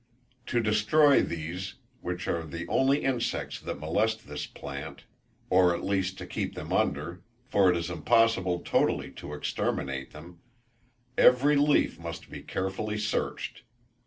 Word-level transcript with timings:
To 0.47 0.59
destroy 0.61 1.21
these, 1.21 1.75
which 1.99 2.27
are 2.27 2.43
the 2.43 2.67
only 2.67 3.03
insects 3.03 3.59
that 3.59 3.79
molest 3.79 4.25
this 4.27 4.47
plant, 4.47 5.03
or 5.47 5.75
at 5.75 5.83
least 5.83 6.17
to 6.17 6.25
keep 6.25 6.55
them 6.55 6.73
under, 6.73 7.21
for 7.45 7.69
it 7.69 7.77
is 7.77 7.91
impossible 7.91 8.61
totally 8.61 9.11
to 9.11 9.35
exterminate 9.35 10.09
them, 10.09 10.39
every 11.19 11.55
leaf 11.55 11.99
must 11.99 12.31
be 12.31 12.41
carefully 12.41 12.97
searched. 12.97 13.61